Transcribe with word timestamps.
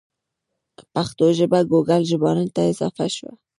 پښتو 0.93 1.25
ژبه 1.37 1.59
ګوګل 1.71 2.01
ژباړن 2.09 2.47
ته 2.55 2.61
اضافه 2.71 3.05
شوه. 3.15 3.31